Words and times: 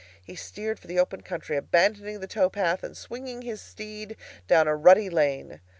He 0.25 0.35
steered 0.35 0.79
for 0.79 0.87
the 0.87 0.97
open 0.97 1.21
country, 1.21 1.55
abandoning 1.57 2.21
the 2.21 2.25
tow 2.27 2.49
path, 2.49 2.83
and 2.83 2.97
swinging 2.97 3.43
his 3.43 3.61
steed 3.61 4.17
down 4.47 4.67
a 4.67 4.75
rutty 4.75 5.11
lane. 5.11 5.61